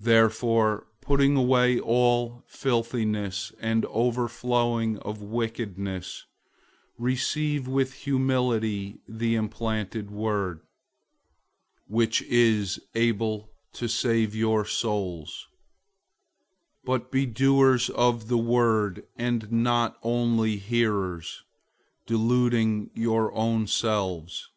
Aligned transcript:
001:021 0.00 0.04
Therefore, 0.06 0.86
putting 1.00 1.36
away 1.36 1.78
all 1.78 2.42
filthiness 2.48 3.52
and 3.60 3.84
overflowing 3.84 4.98
of 4.98 5.22
wickedness, 5.22 6.26
receive 6.98 7.68
with 7.68 7.92
humility 7.94 8.98
the 9.06 9.36
implanted 9.36 10.10
word, 10.10 10.62
which 11.86 12.22
is 12.22 12.80
able 12.96 13.52
to 13.72 13.86
save 13.86 14.34
your 14.34 14.64
souls{or, 14.64 15.28
preserve 15.28 15.52
your 15.54 16.66
life.}. 16.72 16.78
001:022 16.86 16.86
But 17.02 17.12
be 17.12 17.24
doers 17.26 17.88
of 17.90 18.26
the 18.26 18.38
word, 18.38 19.06
and 19.14 19.52
not 19.52 19.96
only 20.02 20.56
hearers, 20.56 21.44
deluding 22.04 22.90
your 22.94 23.32
own 23.32 23.68
selves. 23.68 24.48